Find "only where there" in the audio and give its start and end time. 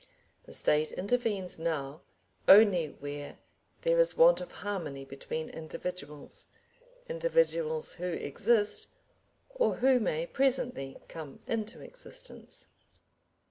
2.47-3.99